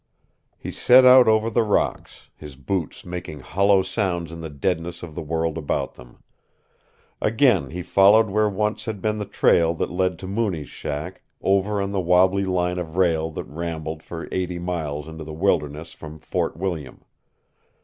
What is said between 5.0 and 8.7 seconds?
of the world about them. Again he followed where